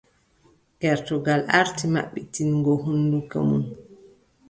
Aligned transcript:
Gertogal 0.81 1.41
aarti 1.57 1.85
maɓɓititgo 1.93 2.73
hunnduko 2.83 3.37
mun. 3.47 3.63